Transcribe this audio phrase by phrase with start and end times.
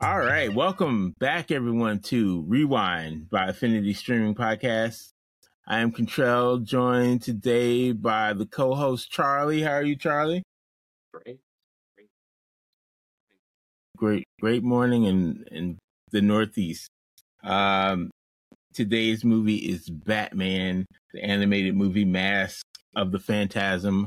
[0.00, 5.10] All right, welcome back, everyone, to Rewind by Affinity Streaming Podcast.
[5.66, 9.62] I am Contrell, joined today by the co-host Charlie.
[9.62, 10.42] How are you, Charlie?
[11.12, 11.40] Great.
[13.96, 15.78] Great, great morning in in
[16.10, 16.88] the Northeast.
[17.42, 18.10] Um,
[18.72, 22.64] today's movie is Batman, the animated movie Mask
[22.96, 24.06] of the Phantasm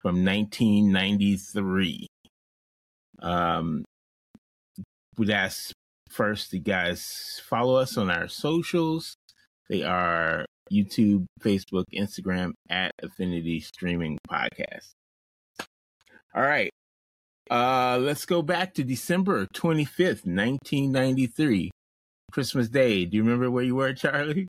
[0.00, 2.06] from 1993.
[3.20, 3.84] Um,
[5.30, 5.72] ask
[6.08, 9.14] first you guys follow us on our socials.
[9.68, 14.90] They are YouTube, Facebook, Instagram at Affinity Streaming Podcast.
[16.34, 16.70] All right.
[17.50, 21.70] Uh let's go back to December 25th, 1993.
[22.30, 23.06] Christmas Day.
[23.06, 24.46] Do you remember where you were, Charlie?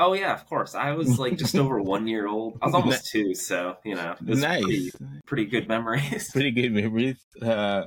[0.00, 0.74] Oh yeah, of course.
[0.74, 2.58] I was like just over one year old.
[2.62, 4.62] I was almost two, so you know, it was nice.
[4.62, 4.92] pretty,
[5.26, 6.30] pretty good memories.
[6.32, 7.16] Pretty good memories.
[7.42, 7.84] Uh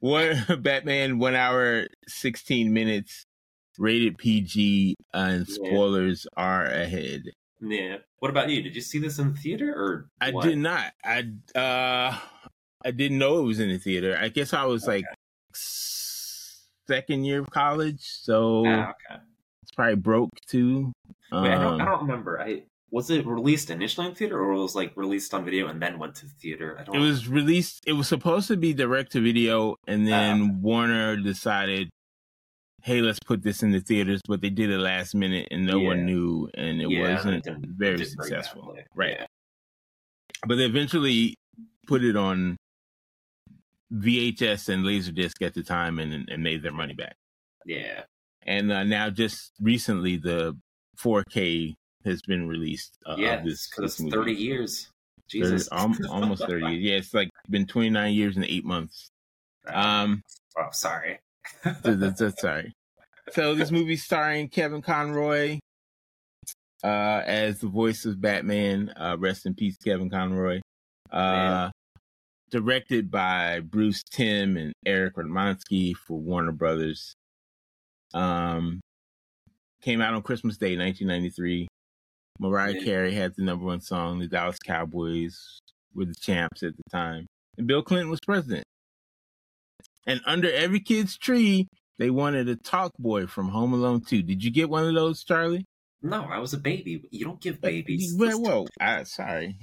[0.00, 3.24] one Batman one hour sixteen minutes
[3.78, 5.54] rated PG and Yeah.
[5.54, 7.22] spoilers are ahead.
[7.60, 7.98] yeah.
[8.18, 8.60] What about you?
[8.62, 10.08] Did you see this in theater or?
[10.20, 10.44] I what?
[10.44, 10.92] did not.
[11.04, 11.24] I
[11.54, 12.18] uh
[12.84, 14.18] I didn't know it was in the theater.
[14.20, 15.04] I guess I was like
[15.52, 19.20] second year of college, so Ah, okay.
[19.68, 20.92] It's probably broke too.
[21.30, 21.80] Wait, I don't.
[21.80, 22.40] I Um, don't remember.
[22.40, 25.98] I was it released initially in theater or was like released on video and then
[25.98, 26.78] went to theater?
[26.80, 26.96] I don't.
[26.96, 27.82] it was released.
[27.86, 30.52] It was supposed to be direct to video, and then Ah, okay.
[30.60, 31.90] Warner decided,
[32.82, 35.78] "Hey, let's put this in the theaters." But they did it last minute, and no
[35.80, 38.74] one knew, and it Yeah, wasn't it it very very successful.
[38.94, 39.16] Right.
[39.20, 39.26] Yeah.
[40.46, 41.34] But they eventually
[41.86, 42.56] put it on
[43.92, 47.16] VHS and Laserdisc at the time, and and made their money back.
[47.66, 48.04] Yeah.
[48.48, 50.56] And uh, now, just recently, the
[50.98, 51.74] 4K
[52.06, 52.96] has been released.
[53.04, 53.42] Uh, yeah.
[53.44, 54.88] this, Because this it's thirty years.
[55.30, 55.68] 30 Jesus.
[55.68, 56.82] almost 30 years.
[56.82, 59.10] Yeah, it's like been 29 years and eight months.
[59.66, 60.22] Um,
[60.56, 61.18] oh, sorry.
[61.82, 62.72] that's, that's sorry.
[63.32, 65.58] So this movie's starring Kevin Conroy
[66.82, 68.94] uh, as the voice of Batman.
[68.96, 70.60] Uh, rest in peace, Kevin Conroy.
[71.12, 71.70] Uh.
[72.50, 77.14] Directed by Bruce Timm and Eric Radomski for Warner Brothers.
[78.14, 78.80] Um,
[79.82, 81.68] came out on Christmas Day, 1993.
[82.40, 82.84] Mariah Yeah.
[82.84, 84.18] Carey had the number one song.
[84.18, 85.58] The Dallas Cowboys
[85.94, 87.26] were the champs at the time,
[87.56, 88.64] and Bill Clinton was president.
[90.06, 91.68] And under every kid's tree,
[91.98, 94.22] they wanted a talk boy from Home Alone 2.
[94.22, 95.66] Did you get one of those, Charlie?
[96.00, 97.02] No, I was a baby.
[97.10, 98.14] You don't give babies.
[98.16, 99.56] Well, whoa, I, sorry.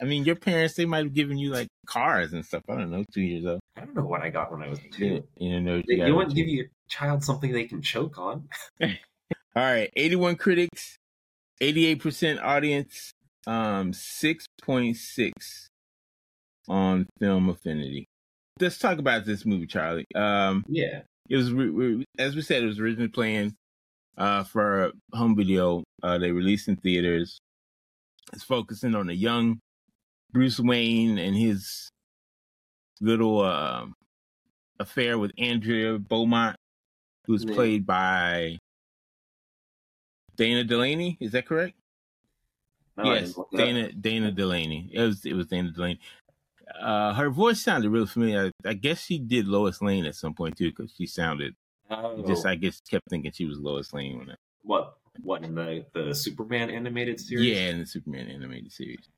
[0.00, 2.62] I mean, your parents, they might have given you like cars and stuff.
[2.70, 3.60] I don't know, two years old.
[3.76, 5.24] I don't know what I got when I was two.
[5.36, 6.68] you know, what They, you you wouldn't give you.
[6.92, 8.48] Child something they can choke on.
[8.82, 8.88] All
[9.56, 10.96] right, 81 critics,
[11.60, 13.12] 88% audience,
[13.46, 15.32] um, 6.6
[16.68, 18.06] on Film Affinity.
[18.60, 20.06] Let's talk about this movie, Charlie.
[20.14, 21.02] Um, Yeah.
[21.28, 23.54] it was re- re- as we said, it was originally planned
[24.16, 25.82] uh, for home video.
[26.02, 27.38] Uh, they released in theaters.
[28.32, 29.58] It's focusing on a young
[30.32, 31.88] Bruce Wayne and his
[33.00, 33.86] little uh,
[34.78, 36.56] affair with Andrea Beaumont,
[37.26, 37.54] who's Yeah.
[37.54, 38.58] played by
[40.36, 41.16] Dana Delany.
[41.20, 41.76] Is that correct?
[42.96, 43.66] No, yes, didn't look it up.
[43.66, 44.90] Dana Dana Delany.
[44.92, 46.00] It was it was Dana Delany.
[46.80, 48.50] Uh, her voice sounded really familiar.
[48.64, 51.54] I, I guess she did Lois Lane at some point too, because she sounded
[51.90, 52.46] Oh, just.
[52.46, 54.96] I guess kept thinking she was Lois Lane when I, what?
[55.22, 57.44] What in the the Superman animated series?
[57.46, 59.08] yeah, in the Superman animated series.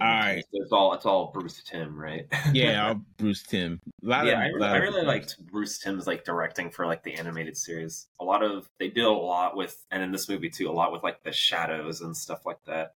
[0.00, 0.42] All right.
[0.52, 2.26] So it's all it's all Bruce Timm, right?
[2.52, 3.80] Yeah, I'll Bruce Timm.
[4.02, 7.02] A lot yeah, of, I, I of- really liked Bruce Timm's like directing for like
[7.04, 8.08] the animated series.
[8.20, 10.90] A lot of they did a lot with, and in this movie too, a lot
[10.92, 12.92] with like the shadows and stuff like that.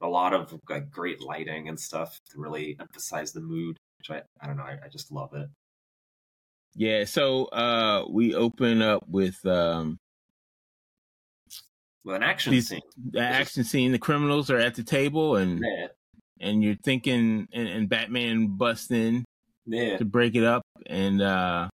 [0.00, 4.22] A lot of like great lighting and stuff to really emphasize the mood, which I
[4.40, 5.48] I don't know, I, I just love it.
[6.74, 9.98] Yeah, so uh, we open up with um,
[12.04, 13.92] With an action These- scene, the action scene.
[13.92, 15.88] The criminals are at the table, and yeah,
[16.42, 19.24] and you're thinking, and, and Batman busts in
[19.66, 21.68] yeah, to break it up, and uh,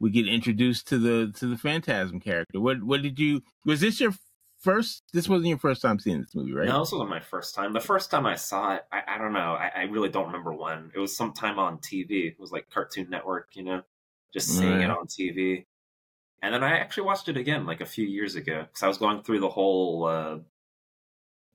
[0.00, 2.60] we get introduced to the to the Phantasm character.
[2.60, 3.42] What what did you?
[3.64, 4.12] Was this your
[4.60, 5.02] first?
[5.12, 6.68] This wasn't your first time seeing this movie, right?
[6.68, 7.72] No, this wasn't my first time.
[7.72, 9.54] The first time I saw it, I, I don't know.
[9.54, 10.90] I, I really don't remember when.
[10.94, 12.28] It was sometime on TV.
[12.28, 13.82] It was like Cartoon Network, you know,
[14.32, 15.66] just seeing it on TV.
[16.42, 18.98] And then I actually watched it again like a few years ago because I was
[18.98, 20.38] going through the whole uh,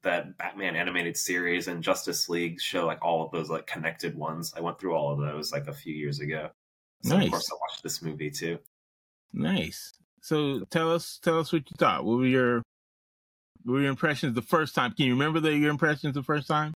[0.03, 4.53] that Batman animated series and Justice League show, like all of those like connected ones.
[4.55, 6.49] I went through all of those like a few years ago.
[7.03, 7.25] So Nice.
[7.25, 8.59] of course I watched this movie too.
[9.33, 9.93] Nice.
[10.21, 12.05] So tell us tell us what you thought.
[12.05, 12.63] What were your
[13.63, 14.93] what were your impressions the first time?
[14.93, 16.73] Can you remember the, your impressions the first time?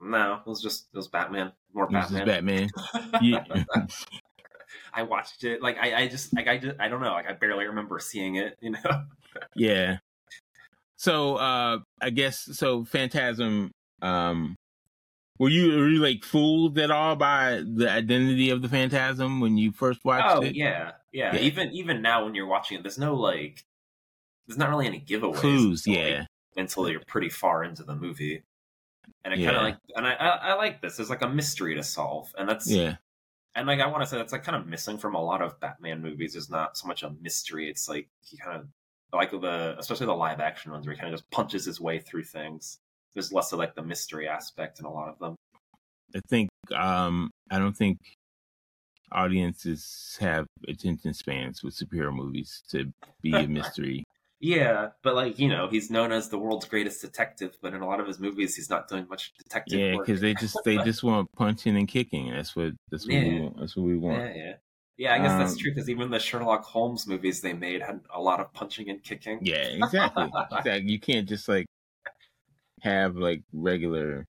[0.00, 1.52] No, it was just it was Batman.
[1.74, 2.68] More It was just Batman.
[3.02, 3.20] Batman.
[3.22, 3.44] Yeah.
[4.94, 5.62] I watched it.
[5.62, 7.12] Like I, I just like I just I don't know.
[7.12, 8.58] Like I barely remember seeing it.
[8.60, 9.04] You know.
[9.54, 9.98] yeah.
[11.02, 13.72] So uh I guess so Phantasm
[14.02, 14.54] um
[15.36, 19.58] were you were you like fooled at all by the identity of the Phantasm when
[19.58, 20.54] you first watched Oh it?
[20.54, 21.40] yeah, yeah, Yeah.
[21.40, 23.64] Even even now when you're watching it, there's no like,
[24.46, 25.34] there's not really any giveaways.
[25.34, 26.24] Clues, until, like, yeah.
[26.56, 28.44] until you're pretty far into the movie.
[29.24, 30.98] And it kinda like, and I, I I like this.
[30.98, 32.98] There's like a mystery to solve, and that's Yeah.
[33.56, 35.58] and like I want to say that's like kind of missing from a lot of
[35.58, 36.34] Batman movies.
[36.34, 37.68] There's not so much a mystery.
[37.68, 38.68] It's like he kind of
[39.12, 41.98] like the especially the live action ones where he kind of just punches his way
[41.98, 42.78] through things.
[43.14, 45.36] There's less of like the mystery aspect in a lot of them.
[46.14, 47.98] I think um I don't think
[49.12, 54.04] audiences have attention spans with superhero movies to be a mystery.
[54.40, 57.86] Yeah, but like you know, he's known as the world's greatest detective, but in a
[57.86, 61.04] lot of his movies, he's not doing much detective yeah, because they just they just
[61.04, 62.32] want punching and kicking.
[62.32, 63.60] That's what that's what we want.
[63.60, 64.18] That's what we want.
[64.18, 64.52] Yeah, yeah,
[65.02, 65.14] yeah.
[65.14, 68.20] I guess that's Um, true because even the Sherlock Holmes movies they made had a
[68.20, 69.40] lot of punching and kicking.
[69.42, 70.24] Yeah, exactly.
[70.52, 70.90] exactly.
[70.92, 71.66] You can't just like
[72.80, 74.24] have like regular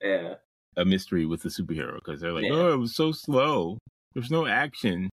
[0.00, 0.34] yeah,
[0.76, 2.52] a mystery with the superhero because they're like, Yeah.
[2.52, 3.78] oh, it was so slow.
[4.14, 5.08] There's no action.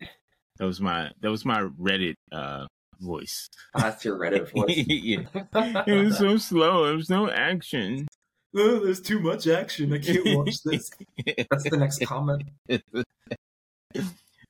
[0.58, 2.66] That was my that was my Reddit uh
[3.00, 3.46] voice.
[3.76, 4.84] that's your Reddit voice.
[4.88, 5.84] yeah.
[5.86, 6.84] It was so slow.
[6.86, 8.08] There was no action.
[8.56, 9.92] oh, there's too much action.
[9.92, 10.90] I can't watch this.
[11.48, 12.42] That's the next comment.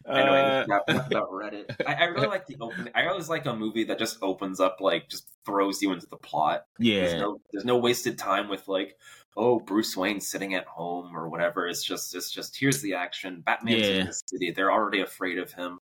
[0.08, 1.74] Anyway, Uh, yeah, enough about Reddit.
[1.86, 2.92] I, I really like the opening.
[2.94, 6.16] I always like a movie that just opens up, like, just throws you into the
[6.16, 6.64] plot.
[6.78, 8.96] There's yeah, no, there's no wasted time with like,
[9.36, 11.66] oh, Bruce Wayne sitting at home or whatever.
[11.68, 13.42] It's just, it's just here's the action.
[13.46, 13.94] Batman's Yeah.
[14.00, 14.50] in the city.
[14.50, 15.78] They're already afraid of him.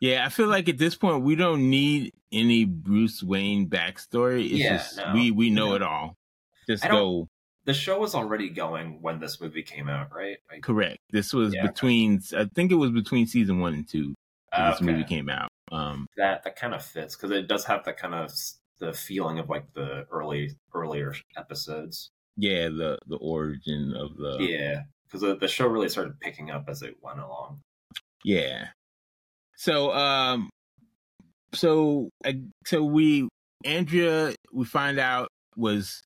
[0.00, 0.24] yeah.
[0.26, 4.44] I feel like at this point we don't need any Bruce Wayne backstory.
[4.46, 5.12] It's Yeah, just no.
[5.14, 5.74] we we know No.
[5.76, 6.16] it all.
[6.68, 7.28] Just I go
[7.64, 10.38] The show was already going when this movie came out, right?
[10.50, 10.98] Like, correct.
[11.10, 11.66] This was Yeah.
[11.66, 12.20] between.
[12.36, 14.14] I think it was between season one and two.
[14.56, 14.84] when This okay.
[14.84, 15.48] movie came out.
[15.70, 18.30] Um, that that kind of fits because it does have that kind of
[18.78, 22.10] the feeling of like the early earlier episodes.
[22.36, 26.64] yeah, the the origin of the yeah, because the, the show really started picking up
[26.68, 27.60] as it went along.
[28.24, 28.68] Yeah.
[29.56, 30.50] So um
[31.54, 32.32] so uh,
[32.66, 33.28] so we
[33.64, 36.02] Andrea we find out was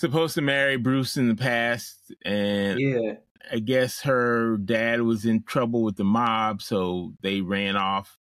[0.00, 3.14] supposed to marry Bruce in the past and Yeah,
[3.52, 8.18] I guess her dad was in trouble with the mob so they ran off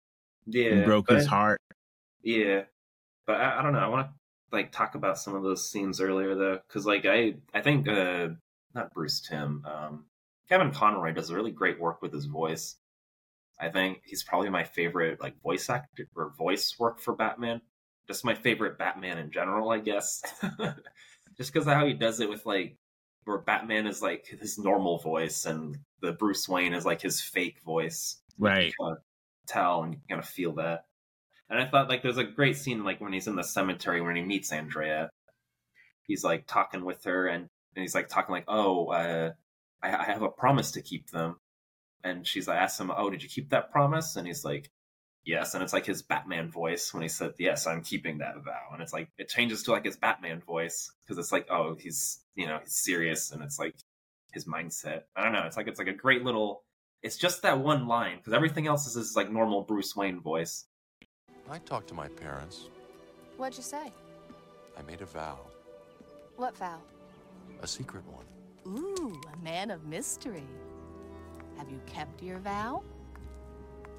[0.47, 1.61] yeah, and broke but his heart.
[2.23, 2.63] Yeah,
[3.27, 3.81] but I, I don't know.
[3.81, 4.13] I want to
[4.53, 8.29] like talk about some of those scenes earlier though, because like I I think uh
[8.75, 10.05] not Bruce Timm, um
[10.49, 12.77] Kevin Conroy does really great work with his voice.
[13.59, 17.61] I think he's probably my favorite like voice actor or voice work for Batman.
[18.07, 20.23] Just my favorite Batman in general, I guess.
[21.37, 22.77] Just because of how he does it with like
[23.25, 27.61] where Batman is like his normal voice and the Bruce Wayne is like his fake
[27.65, 28.73] voice Right.
[28.81, 28.99] kind of
[29.47, 30.85] tell and you kind of feel that.
[31.49, 34.17] And I thought like there's a great scene like when he's in the cemetery when
[34.17, 35.11] he meets Andrea.
[36.03, 39.33] He's like talking with her and, and he's like talking like, oh, uh,
[39.83, 41.37] I, I have a promise to keep them.
[42.03, 44.17] And she's like, asks him, oh, did you keep that promise?
[44.17, 44.71] And he's like,
[45.25, 45.55] yes.
[45.55, 48.69] And it's like his Batman voice when he said, yes, I'm keeping that vow.
[48.73, 52.21] And it's like it changes to like his Batman voice because it's like, oh, he's
[52.35, 53.75] you know he's serious and it's like
[54.33, 55.03] his mindset.
[55.17, 55.43] I don't know.
[55.47, 56.63] It's like it's like a great little
[57.03, 60.67] it's just that one line because everything else is his like normal Bruce Wayne voice.
[61.51, 62.69] I talked to my parents.
[63.37, 63.93] What'd you say?
[64.79, 65.39] I made a vow,
[66.37, 66.79] What vow?
[67.63, 68.25] a secret one.
[68.67, 70.47] Ooh, a man of mystery.
[71.59, 72.83] Have you kept your vow?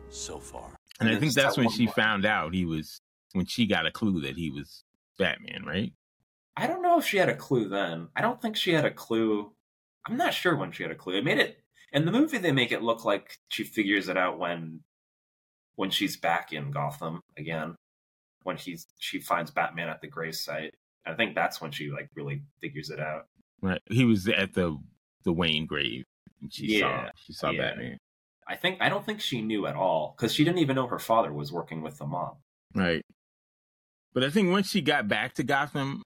[0.09, 0.74] So far.
[0.99, 3.01] And I think that's that when she found out he was
[3.33, 4.83] when she got a clue that he was
[5.17, 5.93] Batman, right?
[6.57, 8.07] I don't know if she had a clue then.
[8.15, 9.51] I don't think she had a clue.
[10.07, 11.17] I'm not sure when she had a clue.
[11.17, 11.57] It made it
[11.91, 12.37] in the movie.
[12.37, 14.81] They make it look like she figures it out when
[15.75, 17.75] when she's back in Gotham again.
[18.43, 20.75] When he's she finds Batman at the grave site.
[21.05, 23.27] I think that's when she like really figures it out.
[23.61, 23.81] Right.
[23.89, 24.77] He was at the
[25.23, 26.05] the Wayne grave.
[26.41, 27.61] And she Yeah, saw she saw yeah.
[27.61, 27.97] Batman.
[28.47, 30.99] I think I don't think she knew at all because she didn't even know her
[30.99, 32.35] father was working with the mom.
[32.75, 33.01] Right.
[34.13, 36.03] But I think once she got back to Gotham,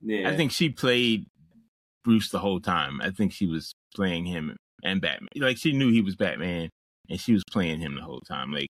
[0.00, 1.26] Yeah, I think she played
[2.04, 3.00] Bruce the whole time.
[3.00, 5.28] I think she was playing him and Batman.
[5.36, 6.70] Like she knew he was Batman
[7.10, 8.52] and she was playing him the whole time.
[8.52, 8.68] Like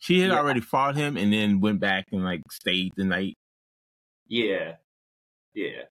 [0.00, 0.38] she had Yeah.
[0.38, 3.36] already fought him and then went back and like stayed the night.
[4.26, 4.76] Yeah,
[5.54, 5.82] yeah.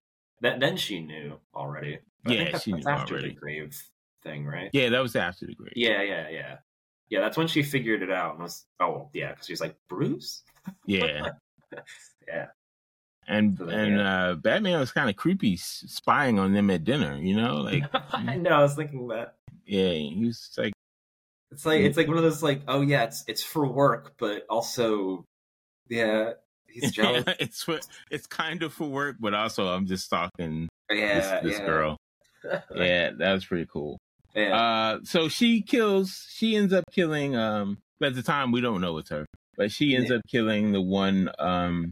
[0.42, 2.00] That then she knew already.
[2.24, 3.30] But I Yeah, she knew after already.
[3.30, 3.82] the grave
[4.28, 4.70] thing, right?
[4.74, 5.74] Yeah, that was after the grave.
[5.76, 6.58] Yeah, yeah, yeah.
[7.10, 10.44] Yeah, that's when she figured it out and was oh yeah, because she's like Bruce.
[10.86, 11.30] Yeah.
[12.28, 12.48] Yeah,
[13.28, 17.18] and So and uh, Batman was kind of creepy, spying on them at dinner.
[17.18, 18.52] You know, like I know.
[18.52, 19.36] I was thinking that.
[19.66, 20.74] yeah, he was like
[21.52, 24.46] It's like it's like one of those like, oh yeah, it's it's for work, but
[24.50, 25.24] also,
[25.90, 26.32] yeah,
[26.68, 27.26] he's jealous.
[27.40, 27.80] it's for,
[28.12, 31.66] it's kind of for work, but also I'm just stalking yeah, this, this yeah.
[31.66, 31.98] girl.
[32.74, 33.98] Yeah, that was pretty cool.
[34.36, 34.56] Yeah.
[34.56, 36.26] Uh, so she kills.
[36.30, 37.36] She ends up killing.
[37.36, 39.26] Um, at the time we don't know it's her,
[39.58, 40.18] but she ends Yeah.
[40.18, 41.92] up killing the one um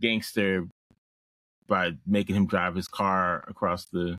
[0.00, 0.66] gangster
[1.66, 4.16] by making him drive his car across the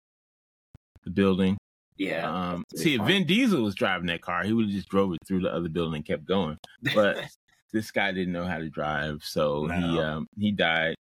[1.04, 1.58] the building.
[1.98, 2.30] yeah.
[2.30, 5.14] Um, that's see, if Vin Diesel was driving that car, he would have just drove
[5.14, 6.58] it through the other building and kept going.
[6.94, 7.18] But
[7.72, 10.96] this guy didn't know how to drive, so he um he died.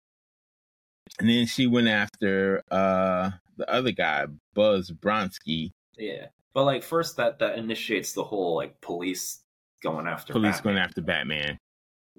[1.19, 5.71] And then she went after uh the other guy, Buzz Bronsky.
[5.97, 9.41] Yeah, but like first that that initiates the whole like police
[9.83, 10.73] going after Police Batman.
[10.73, 11.57] going after Batman.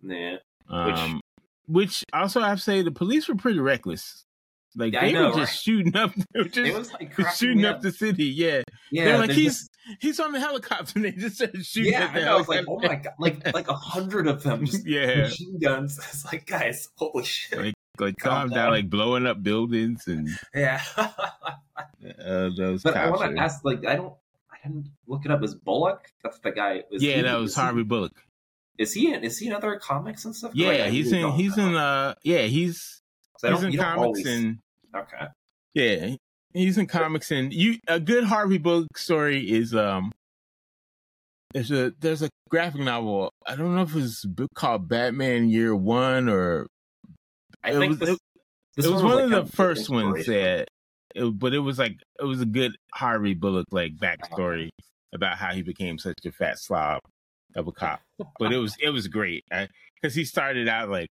[0.03, 0.37] Yeah,
[0.69, 1.21] Um,
[1.67, 4.25] which also I have to say the police were pretty reckless.
[4.79, 5.49] Like Yeah, they know, were just right?
[5.59, 7.83] shooting up, they were it just was like shooting up up.
[7.83, 8.27] the city.
[8.27, 10.93] Yeah, Yeah, they're like there's he's this- he's on the helicopter.
[10.97, 11.93] and They just started shooting.
[11.93, 12.05] yeah.
[12.05, 12.33] at I.
[12.33, 15.59] I was like, oh my god, like like a hundred of them, just yeah, machine
[15.59, 15.99] guns.
[15.99, 17.59] It's like, guys, holy shit.
[17.59, 20.81] like like Calm down, like blowing up buildings and yeah.
[20.99, 22.83] uh, those.
[22.83, 24.15] but I want to ask, like, I don't,
[24.53, 25.43] I didn't look it up.
[25.43, 26.11] Is Bullock?
[26.23, 26.83] That's the guy.
[26.91, 28.13] Is yeah, he- that was is he- Harvey Bullock.
[28.79, 29.25] Is he in?
[29.25, 30.53] Is he in other comics and stuff?
[30.55, 31.31] Yeah, like, he's in.
[31.33, 31.69] He's know.
[31.69, 31.75] in.
[31.77, 33.01] Uh, yeah, he's
[33.41, 34.59] he's in comics always- and
[34.95, 35.27] Okay.
[35.75, 36.17] yeah,
[36.53, 37.79] he's in comics and you.
[37.89, 40.13] A good Harvey Bullock story is um.
[41.55, 43.33] There's a there's a graphic novel.
[43.47, 46.67] I don't know if it's book called Batman Year One or
[47.67, 48.19] I It think was- this, it-
[48.77, 50.69] this was one, one of kind the first ones that,
[51.15, 54.69] it, but it was like it was a good Harvey Bullock like backstory
[55.15, 57.01] about how he became such a fat slob
[57.55, 58.01] of a cop.
[58.39, 59.45] But it was it was great
[59.95, 61.09] because he started out like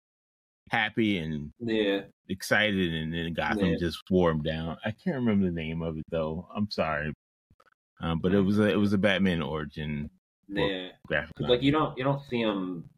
[0.71, 2.02] happy and Yeah.
[2.28, 3.76] excited, and then Gotham Yeah.
[3.78, 4.78] just wore him down.
[4.85, 6.49] I can't remember the name of it though.
[6.57, 7.12] I'm sorry,
[8.00, 10.09] um, but it was a it was a Batman origin
[10.49, 10.88] Yeah.
[11.07, 11.33] graphic.
[11.40, 12.88] like you don't you don't see him.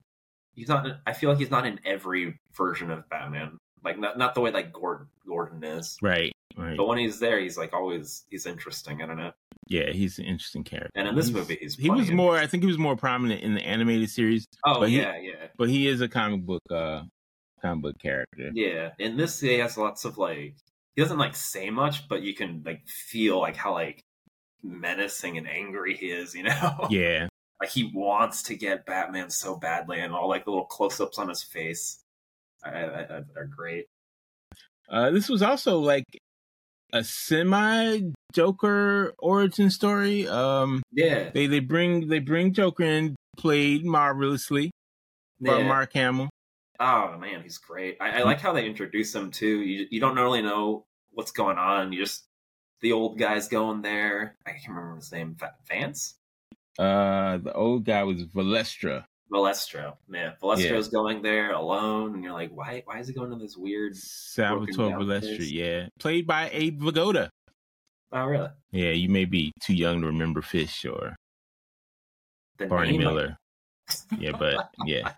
[0.55, 0.87] He's not.
[1.07, 3.59] I feel like he's not in every version of Batman.
[3.85, 5.97] Like not not the way like Gordon Gordon is.
[6.03, 6.77] right, right.
[6.77, 9.03] But when he's there, he's like always he's interesting.
[9.03, 9.33] I don't know.
[9.69, 10.91] Yeah, he's an interesting character.
[10.95, 12.37] And in this He's- movie, he's he was more.
[12.37, 14.45] I think he was more prominent in the animated series.
[14.67, 17.03] Oh but he- yeah, yeah, but he is a comic book uh
[17.63, 18.51] comic book character.
[18.55, 18.91] yeah.
[18.99, 20.55] In this, he has lots of like.
[20.95, 24.03] He doesn't like say much, but you can like feel like how like
[24.63, 26.35] menacing and angry he is.
[26.35, 26.87] You know.
[26.91, 27.29] Yeah.
[27.63, 31.29] Like he wants to get Batman so badly, and all like the little close-ups on
[31.29, 32.03] his face
[32.65, 33.87] I, I, I, are great.
[34.89, 36.05] Uh this was also like
[36.93, 38.01] a semi
[38.33, 40.27] Joker origin story.
[40.27, 44.73] Um Yeah, they they bring they bring Joker in played marvelously
[45.41, 45.69] by yeah.
[45.69, 46.31] Mark Hamill.
[46.81, 47.97] Oh man, he's great.
[48.01, 49.61] I, I like how they introduce him too.
[49.61, 51.93] You you don't really know what's going on.
[51.93, 52.25] You just
[52.81, 54.37] the old guy's going there.
[54.45, 55.37] I can't remember his name.
[55.69, 56.17] Vance.
[56.79, 59.05] Uh the old guy was Valestra.
[59.33, 59.95] Valestro.
[60.11, 62.83] Yeah, Valestra's going there alone, and you're like, why?
[62.85, 63.97] Why is he going to this weird?
[63.97, 65.51] Salvatore down Valestra, face.
[65.51, 65.87] yeah.
[65.99, 67.29] Played by Abe Vigoda.
[68.13, 68.51] Oh, really?
[68.73, 71.17] Yeah, you may be too young to remember Fish or
[72.59, 73.37] The Barney name, like- Miller.
[74.19, 75.13] Yeah, but yeah.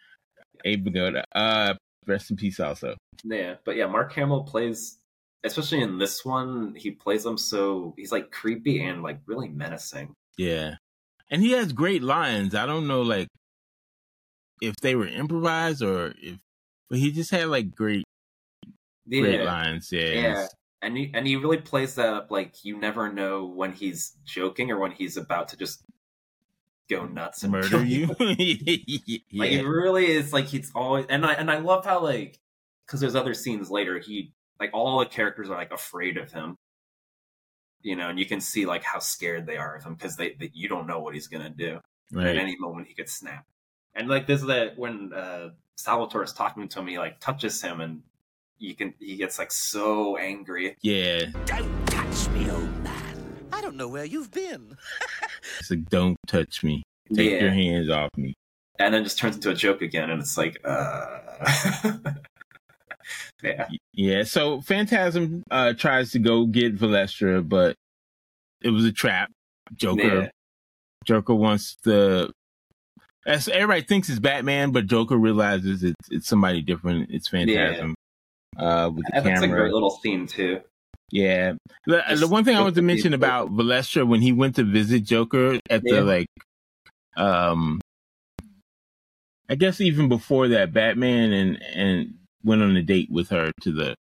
[0.64, 1.22] Abe Vigoda.
[1.34, 1.74] Uh
[2.06, 2.96] rest in peace also.
[3.24, 4.98] Yeah, but yeah, Mark Hamill plays,
[5.44, 10.14] especially in this one, he plays him so he's like creepy and like really menacing.
[10.38, 10.76] Yeah.
[11.30, 12.54] And he has great lines.
[12.54, 13.28] I don't know like
[14.60, 16.38] if they were improvised or if
[16.88, 18.04] but he just had like great
[19.06, 19.90] Yeah, great lines.
[19.92, 20.12] Yeah.
[20.12, 20.46] Yeah.
[20.82, 24.70] and he and he really plays that up like you never know when he's joking
[24.70, 25.82] or when he's about to just
[26.90, 28.06] go nuts and Murder you.
[28.18, 32.38] Like it really is like he's always and I and I love how like
[32.86, 36.56] because there's other scenes later he like all the characters are like afraid of him.
[37.82, 40.34] You know, and you can see like how scared they are of him because they,
[40.38, 41.80] they you don't know what he's gonna do.
[42.16, 43.46] At any moment he could snap.
[43.94, 47.60] And like this is that when uh Salvatore is talking to him, he like touches
[47.62, 48.02] him and
[48.58, 50.76] you can he gets like so angry.
[50.82, 51.26] Yeah.
[51.46, 53.46] Don't touch me, old man.
[53.52, 54.76] I don't know where you've been.
[55.58, 56.82] It's like don't touch me.
[57.14, 57.40] Take yeah.
[57.40, 58.34] your hands off me.
[58.78, 61.18] And then just turns into a joke again and it's like uh
[63.42, 63.68] Yeah.
[63.94, 67.74] Yeah, so Phantasm uh tries to go get Valestra, but
[68.62, 69.30] it was a trap.
[69.74, 70.28] Joker Yeah.
[71.06, 72.30] Joker wants the
[73.26, 77.10] as everybody thinks it's Batman, but Joker realizes it's it's somebody different.
[77.10, 77.94] It's Phantasm.
[78.56, 79.60] Uh with the And that's a camera.
[79.62, 80.60] great little scene too.
[81.10, 81.54] Yeah.
[81.86, 84.64] The, the one thing I with want to mention about Valestra when he went to
[84.64, 85.96] visit Joker at Yeah.
[85.96, 86.26] the like
[87.16, 87.80] um
[89.48, 93.72] I guess even before that Batman and and went on a date with her to
[93.72, 93.94] the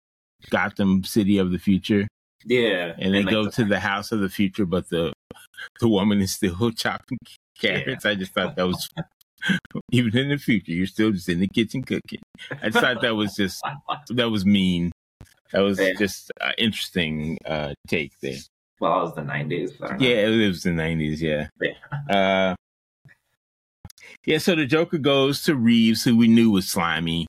[0.50, 2.06] Gotham City of the future,
[2.44, 5.12] Yeah, and they like, go the- to the house of the future, but the
[5.80, 7.18] the woman is still chopping
[7.58, 8.06] carrots.
[8.06, 8.88] I just thought that was
[9.92, 12.20] even in the future, you're still just in the kitchen cooking.
[12.62, 13.62] I just thought that was just
[14.10, 14.92] that was mean.
[15.52, 15.94] That was Yeah.
[15.98, 18.36] just uh, interesting uh, take there.
[18.80, 19.72] Well, it was the nineties.
[19.98, 21.20] Yeah, it was the nineties.
[21.22, 21.48] Yeah.
[21.60, 21.72] Yeah.
[22.08, 22.54] Uh,
[24.26, 24.38] yeah.
[24.38, 27.26] So the Joker goes to Reeves, who we knew was slimy,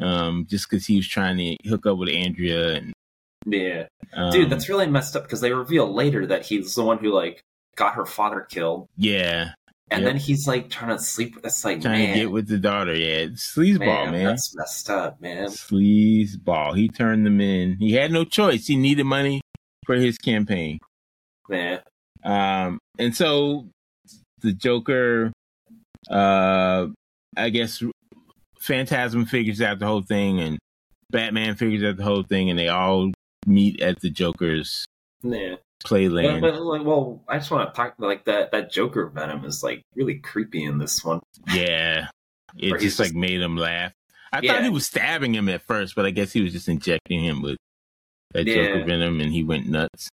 [0.00, 2.74] um, just because he was trying to hook up with Andrea.
[2.76, 2.92] And
[3.46, 6.98] yeah, um, dude, that's really messed up because they reveal later that he's the one
[6.98, 7.40] who like
[7.76, 9.52] got her father killed, yeah,
[9.90, 10.12] and Yep.
[10.12, 11.34] then he's like trying to sleep.
[11.34, 12.94] with That's like trying man, to get with the daughter.
[12.94, 14.24] Yeah, it's sleazeball, man.
[14.24, 15.46] That's messed up, man.
[15.48, 16.76] Sleazeball.
[16.76, 17.76] He turned them in.
[17.78, 18.66] He had no choice.
[18.66, 19.40] He needed money
[19.86, 20.78] for his campaign.
[21.48, 21.78] Yeah,
[22.24, 23.68] Um, and so
[24.42, 25.32] the Joker,
[26.10, 26.86] uh,
[27.36, 27.82] I guess
[28.68, 30.58] Phantasm figures out the whole thing and
[31.10, 33.10] Batman figures out the whole thing and they all
[33.46, 34.84] meet at the Joker's
[35.22, 35.54] yeah.
[35.86, 36.42] playland.
[36.42, 38.52] But, but like, well, I just want to talk like that.
[38.52, 41.20] That Joker Venom is like really creepy in this one.
[41.52, 42.08] yeah.
[42.56, 43.92] It just, he's like made him laugh.
[44.32, 44.52] I Yeah.
[44.54, 47.40] thought he was stabbing him at first, but I guess he was just injecting him
[47.40, 47.56] with
[48.32, 48.66] that Yeah.
[48.66, 50.10] Joker venom and he went nuts.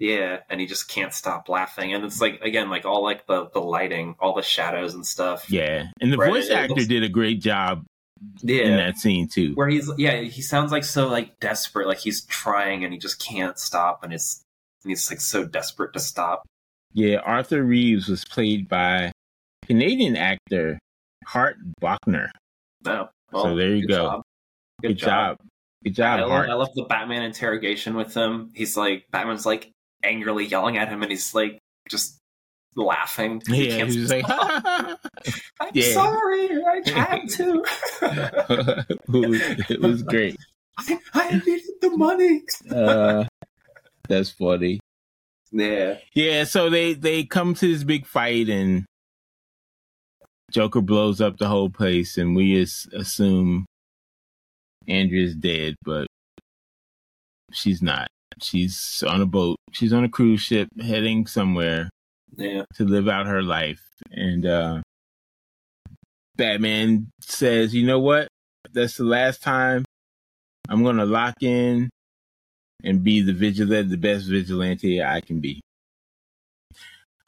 [0.00, 3.48] Yeah, and he just can't stop laughing, and it's like again, like all like the
[3.50, 5.48] the lighting, all the shadows and stuff.
[5.48, 5.86] Yeah.
[6.00, 7.84] And the Right, voice actor did a great job
[8.42, 8.76] in yeah.
[8.76, 9.54] that scene too.
[9.54, 13.24] Where he's yeah, he sounds like so like desperate, like he's trying and he just
[13.24, 14.42] can't stop, and it's
[14.82, 16.46] and he's like so desperate to stop.
[16.92, 19.12] Yeah, Arthur Reeves was played by
[19.66, 20.78] Canadian actor
[21.26, 22.28] Hart Bochner.
[22.84, 24.04] No, oh, So there you good go.
[24.04, 24.22] job.
[24.82, 25.36] Good, job.
[25.82, 26.50] Good job, I love, Hart.
[26.50, 28.50] I love the Batman interrogation with him.
[28.54, 29.70] He's like Batman's like
[30.02, 32.18] angrily yelling at him, and he's like just
[32.76, 33.42] laughing.
[33.46, 34.24] He yeah, can't he was like.
[34.28, 35.92] I'm yeah.
[35.92, 37.64] sorry, I had to.
[38.02, 40.36] it, was, it was great.
[40.78, 42.42] I, I needed the money.
[42.70, 43.24] Uh,
[44.08, 44.80] that's funny.
[45.52, 48.84] Yeah, Yeah, so they they come to this big fight and
[50.50, 53.66] Joker blows up the whole place, and we just assume
[54.88, 56.06] Andrea's dead, but
[57.52, 58.08] she's not.
[58.42, 59.56] She's on a boat.
[59.72, 61.88] She's on a cruise ship heading somewhere
[62.36, 63.80] yeah, to live out her life.
[64.10, 64.82] And uh
[66.36, 68.28] Batman says, "You know what?
[68.72, 69.84] That's the last time
[70.68, 71.90] I'm going to lock in
[72.82, 75.60] and be the vigilante, the best vigilante I can be."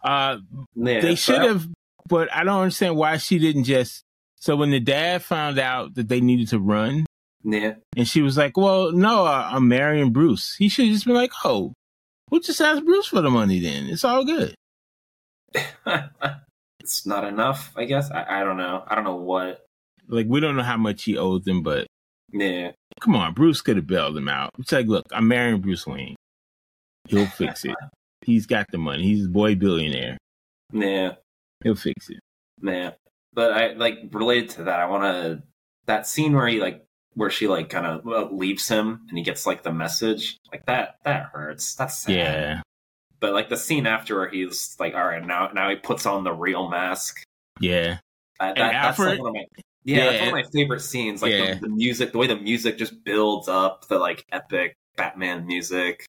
[0.02, 0.38] Uh
[0.74, 1.00] yeah.
[1.00, 1.66] they should have,
[2.08, 4.02] but I don't understand why she didn't just.
[4.38, 7.06] So when the dad found out that they needed to run,
[7.42, 11.06] Yeah, and she was like, "Well, no, uh, I'm marrying Bruce." He should have just
[11.06, 11.72] been like, "Oh,
[12.30, 13.58] we'll just ask Bruce for the money.
[13.60, 14.54] Then it's all good."
[16.80, 17.72] it's not enough.
[17.76, 18.84] I guess I, I don't know.
[18.86, 19.64] I don't know what.
[20.08, 21.86] Like we don't know how much he owes them, but
[22.32, 24.50] Yeah, come on, Bruce could have bailed him out.
[24.58, 26.14] It's like, look, I'm marrying Bruce Wayne.
[27.08, 27.74] He'll fix it.
[28.24, 29.02] He's got the money.
[29.04, 30.18] He's a boy billionaire.
[30.72, 31.12] yeah,
[31.62, 32.20] He'll fix it.
[32.62, 32.92] yeah.
[33.32, 34.80] But I like related to that.
[34.80, 35.42] I want to
[35.86, 39.22] that scene where he like where she like kind of uh, leaves him and he
[39.24, 40.96] gets like the message like that.
[41.04, 41.74] That hurts.
[41.74, 42.14] That's sad.
[42.14, 42.60] Yeah,
[43.20, 46.24] But like the scene after where he's like, all right, now now he puts on
[46.24, 47.22] the real mask.
[47.60, 47.98] yeah,
[48.40, 49.44] Uh, And that, that's like one of my
[49.84, 51.22] yeah, that's one of my favorite scenes.
[51.22, 51.54] Like Yeah.
[51.54, 56.04] the, the music, the way the music just builds up, the like epic Batman music.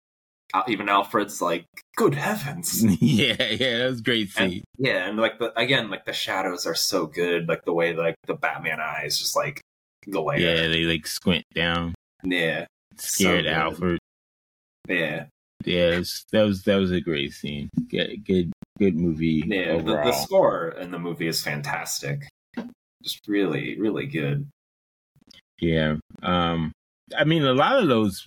[0.53, 1.65] Uh, even Alfred's like,
[1.97, 3.77] good heavens, yeah, yeah.
[3.79, 4.63] That was a great And- scene.
[4.77, 8.15] yeah, and like the again, like the shadows are so good, like the way like
[8.27, 9.59] the Batman eyes just like
[10.09, 10.39] glare.
[10.39, 11.93] Yeah, they like squint down,
[12.23, 12.65] yeah,
[12.95, 13.51] scared good.
[13.53, 13.99] Alfred.
[14.87, 15.25] yeah,
[15.67, 17.69] Yeah, it's, that was that was a great scene.
[17.89, 19.75] Good, good, good movie yeah.
[19.75, 22.21] The, the score in the movie is fantastic,
[23.03, 24.47] just really, really good.
[25.59, 25.97] Yeah.
[26.23, 26.71] Um
[27.17, 28.25] I mean a lot of those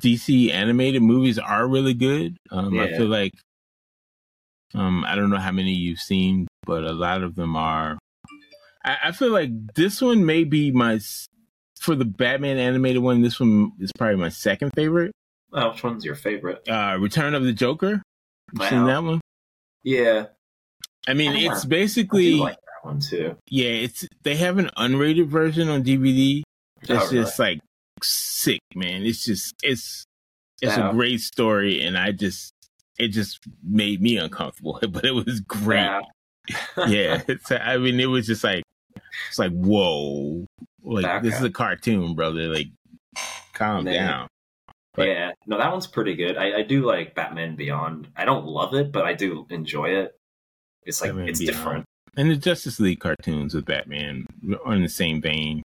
[0.00, 2.38] DC animated movies are really good.
[2.50, 3.34] Um I feel like
[4.74, 7.98] um I don't know how many you've seen, but a lot of them are
[8.82, 11.00] I, I feel like this one may be my
[11.78, 15.12] for the Batman animated one, this one is probably my second favorite.
[15.54, 16.68] Oh, which one's your favorite?
[16.68, 18.02] Uh Return of the Joker.
[18.54, 18.68] Wow.
[18.70, 19.20] seen that one?
[19.82, 20.26] Yeah,
[21.06, 23.36] I mean I it's do basically like that one too.
[23.48, 26.42] yeah, it's they have an unrated version on DVD.
[26.82, 27.10] It's Oh, really?
[27.22, 27.60] just like
[28.02, 29.02] sick, man.
[29.04, 30.04] It's just it's
[30.62, 30.90] it's Yeah.
[30.90, 32.52] a great story, and I just
[32.98, 35.88] it just made me uncomfortable, but it was great.
[36.76, 36.86] Yeah.
[36.88, 38.62] Yeah, it's, I mean, it was just like
[39.30, 40.44] it's like whoa,
[40.82, 42.48] like this is a cartoon, brother.
[42.48, 42.68] Like,
[43.54, 44.06] calm Yeah.
[44.08, 44.28] down.
[44.94, 46.36] But- yeah, no, that one's pretty good.
[46.36, 48.08] I, I do like Batman Beyond.
[48.16, 50.12] I don't love it, but I do enjoy it.
[50.84, 51.56] It's like Batman it's Beyond.
[51.56, 51.84] different.
[52.16, 54.26] And the Justice League cartoons with Batman
[54.64, 55.62] are in the same vein.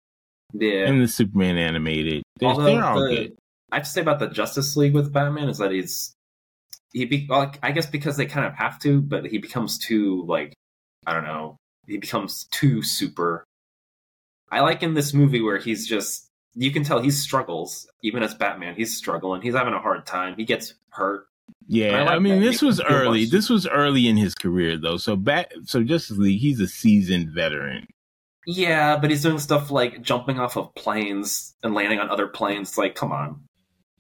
[0.53, 0.87] Yeah.
[0.87, 2.23] and the Superman animated.
[2.39, 3.37] They're, Although they're all the- good.
[3.73, 6.13] I have to say about the Justice League with Batman is that he's
[6.93, 10.23] he be well, I guess because they kind of have to, but he becomes too
[10.29, 10.53] like
[11.07, 11.57] I don't know,
[11.89, 13.45] he becomes too super.
[14.53, 16.24] I like in this movie where he's just
[16.55, 18.75] you can tell he struggles even as Batman.
[18.75, 19.43] He's struggling.
[19.43, 20.35] He's having a hard time.
[20.37, 21.27] He gets hurt.
[21.67, 22.47] Yeah, I I, mean, that.
[22.47, 23.23] this was early.
[23.23, 24.97] much- This was early in his career, though.
[24.97, 27.87] So back, so Justice League, he's a seasoned veteran.
[28.47, 32.77] Yeah, but he's doing stuff like jumping off of planes and landing on other planes.
[32.77, 33.41] Like, come on.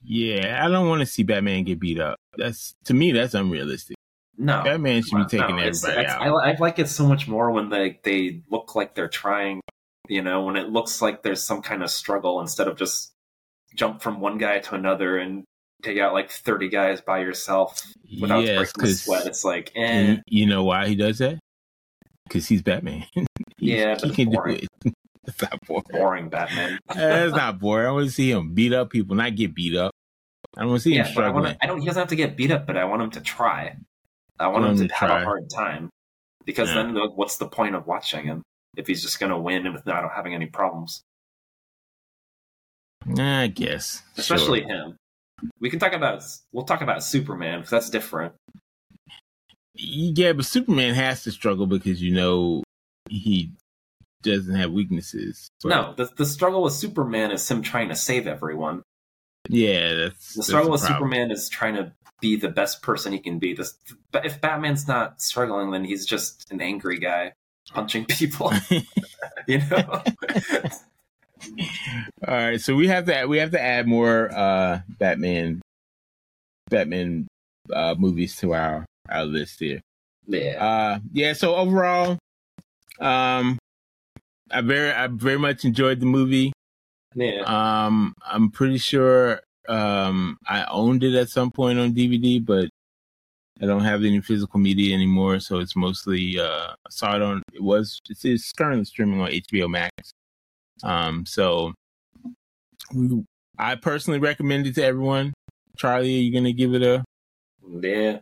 [0.03, 2.19] Yeah, I don't want to see Batman get beat up.
[2.37, 3.97] That's to me, that's unrealistic.
[4.37, 4.63] No.
[4.63, 6.21] Batman should be taking No, everybody out.
[6.21, 9.61] I, I like it so much more when they they look like they're trying.
[10.09, 13.13] You know, when it looks like there's some kind of struggle instead of just
[13.75, 15.45] jump from one guy to another and
[15.83, 17.83] take out like 30 guys by yourself
[18.21, 19.27] without yes, breaking because sweat.
[19.27, 20.17] It's like, eh.
[20.27, 21.39] you know why he does that?
[22.29, 23.05] Because he's Batman.
[23.59, 24.69] He- Yeah, but he can do it.
[25.27, 25.85] It's not boring.
[25.91, 26.79] boring Batman.
[26.95, 27.87] That's not boring.
[27.89, 29.91] I want to see him beat up people, not get beat up.
[30.55, 31.45] I don't want to see him yeah, I, struggling.
[31.45, 31.81] want I don't.
[31.81, 33.75] He doesn't have to get beat up, but I want him to try.
[34.39, 35.89] I want Want him him to to have a hard time
[36.45, 36.83] because Yeah.
[36.93, 38.43] then what's the point of watching him
[38.77, 41.03] if he's just going to win without having any problems?
[43.19, 44.69] I guess, especially Sure.
[44.69, 44.97] him.
[45.61, 48.35] We can talk about we'll talk about Superman because that's different.
[49.75, 52.63] Yeah, but Superman has to struggle because you know
[53.11, 53.53] he
[54.23, 55.49] doesn't have weaknesses.
[55.63, 58.83] But, no, the the struggle with Superman is him trying to save everyone.
[59.51, 60.99] yeah, that's The struggle the with problem.
[61.11, 63.53] Superman is trying to be the best person he can be.
[63.53, 63.75] This,
[64.13, 67.33] but if Batman's not struggling, then he's just an angry guy
[67.73, 68.53] punching people.
[69.47, 70.03] you know?
[72.27, 75.61] All right, so we have to we have to add more uh Batman
[76.71, 77.27] Batman
[77.73, 79.81] uh movies to our our list here.
[80.27, 80.65] yeah.
[80.65, 82.19] Uh yeah, so overall
[83.01, 83.59] um
[84.51, 86.53] I very I very much enjoyed the movie.
[87.15, 87.43] Yeah.
[87.45, 92.71] Um I'm pretty sure um I owned it at some point on DVD, but
[93.65, 97.43] I don't have any physical media anymore, so it's mostly uh I saw it on
[97.55, 100.13] it was it's, it's currently streaming on HBO Max.
[100.83, 101.73] Um so
[102.95, 103.25] we,
[103.59, 105.33] I personally recommend it to everyone.
[105.79, 107.03] Charlie, are you gonna give it a,
[107.81, 108.19] yeah.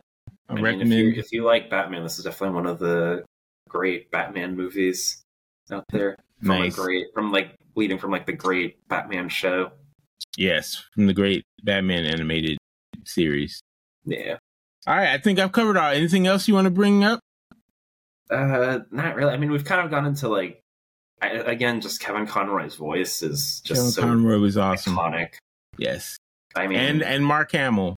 [0.47, 0.93] I mean, recommend?
[0.93, 3.25] if you if you like Batman, this is definitely one of the
[3.67, 5.23] great Batman movies
[5.71, 6.15] out there.
[6.41, 6.75] From Nice.
[6.75, 9.71] great from like leading from like the great Batman show.
[10.37, 12.57] yes, from the great Batman animated
[13.03, 13.61] series.
[14.05, 14.37] Yeah.
[14.85, 15.91] All right, I think I've covered all.
[15.91, 17.19] Anything else you want to bring up?
[18.29, 19.31] Uh, not really.
[19.31, 20.59] I mean, we've kind of gone into like,
[21.21, 24.95] I, again, just Kevin Conroy's voice is just Kevin so Conroy was awesome.
[24.95, 25.35] iconic.
[25.77, 26.17] Yes,
[26.55, 27.95] I mean, and and Mark Hamill.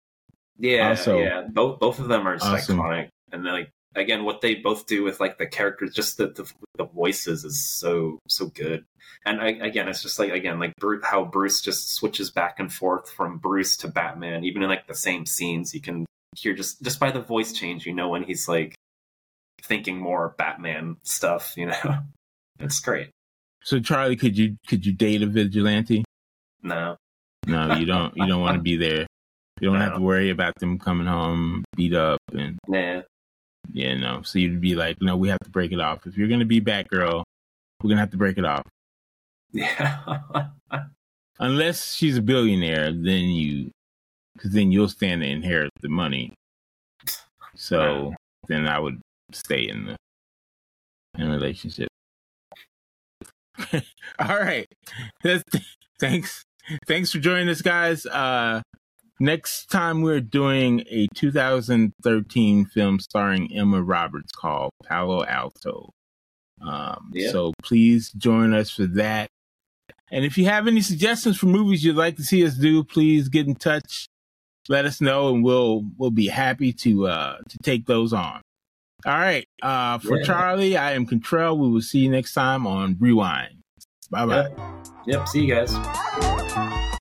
[0.59, 2.77] yeah, also yeah, both both of them are just awesome.
[2.77, 6.51] iconic, and like again, what they both do with like the characters, just the the,
[6.77, 8.85] the voices is so so good.
[9.25, 12.71] And I, again, it's just like again, like Bruce, how Bruce just switches back and
[12.71, 15.73] forth from Bruce to Batman, even in like the same scenes.
[15.73, 18.75] You can hear just just by the voice change, you know when he's like
[19.61, 21.53] thinking more Batman stuff.
[21.57, 21.99] You know,
[22.59, 23.09] it's great.
[23.63, 26.03] So Charlie, could you could you date a vigilante?
[26.61, 26.97] No,
[27.47, 28.15] No, you don't.
[28.15, 29.05] You don't want to be there.
[29.61, 33.01] You don't have to worry about them coming home beat up and nah.
[33.71, 34.21] yeah, no.
[34.23, 36.05] So you'd be like, no, we have to break it off.
[36.05, 37.23] If you're gonna be Batgirl,
[37.81, 38.63] we're gonna have to break it off.
[39.51, 40.17] Yeah.
[41.39, 43.71] Unless she's a billionaire, then you,
[44.35, 46.33] because then you'll stand to inherit the money.
[47.55, 48.13] So
[48.47, 49.95] then I would stay in the
[51.17, 51.87] in relationship.
[54.19, 54.67] All right.
[55.23, 55.43] That's,
[55.99, 56.43] thanks.
[56.87, 58.05] Thanks for joining us, guys.
[58.05, 58.61] Uh,
[59.19, 65.91] next time we're doing a 2013 film starring Emma Roberts called Palo Alto.
[66.61, 67.31] Um, Yeah.
[67.31, 69.29] So please join us for that.
[70.11, 73.29] And if you have any suggestions for movies you'd like to see us do, please
[73.29, 74.07] get in touch.
[74.67, 78.41] Let us know, and we'll we'll be happy to uh, to take those on.
[79.05, 79.47] All right.
[79.61, 80.25] Uh, for Yeah.
[80.25, 81.57] Charlie, I am Contrell.
[81.57, 83.59] We will see you next time on Rewind.
[84.09, 84.35] Bye bye.
[84.35, 84.59] Yep.
[85.05, 85.27] Yep.
[85.27, 86.81] See you guys.